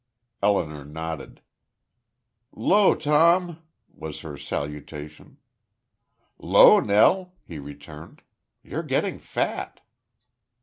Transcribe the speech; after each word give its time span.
Elinor 0.41 0.83
nodded. 0.83 1.41
"'Lo, 2.55 2.95
Tom," 2.95 3.61
was 3.93 4.21
her 4.21 4.35
salutation. 4.35 5.37
"'Lo, 6.39 6.79
Nell," 6.79 7.35
he 7.45 7.59
returned. 7.59 8.23
"You're 8.63 8.81
getting 8.81 9.19
fat." 9.19 9.81